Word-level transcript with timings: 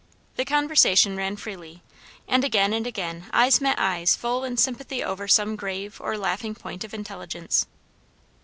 The 0.35 0.45
conversation 0.45 1.15
ran 1.15 1.35
freely; 1.35 1.83
and 2.27 2.43
again 2.43 2.73
and 2.73 2.87
again 2.87 3.27
eyes 3.31 3.61
met 3.61 3.77
eyes 3.77 4.15
full 4.15 4.43
in 4.43 4.57
sympathy 4.57 5.03
over 5.03 5.27
some 5.27 5.55
grave 5.55 5.97
or 6.01 6.17
laughing 6.17 6.55
point 6.55 6.83
of 6.83 6.95
intelligence. 6.95 7.67